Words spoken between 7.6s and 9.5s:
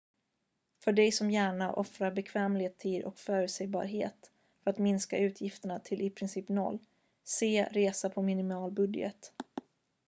"resa på minimal budget"".